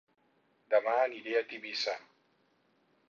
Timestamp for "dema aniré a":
0.73-1.43